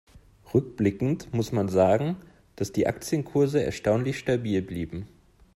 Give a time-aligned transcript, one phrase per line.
[0.51, 2.17] Rückblickend muss man sagen,
[2.55, 5.07] dass die Aktienkurse erstaunlich stabil blieben.